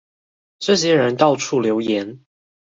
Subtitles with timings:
[0.57, 2.25] 這些人到處留言